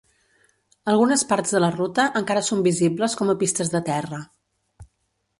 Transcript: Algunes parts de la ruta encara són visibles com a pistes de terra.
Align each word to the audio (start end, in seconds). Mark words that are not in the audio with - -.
Algunes 0.93 1.23
parts 1.33 1.51
de 1.57 1.59
la 1.63 1.67
ruta 1.75 2.05
encara 2.21 2.43
són 2.47 2.63
visibles 2.67 3.17
com 3.19 3.33
a 3.33 3.35
pistes 3.43 3.69
de 3.75 3.83
terra. 3.91 4.23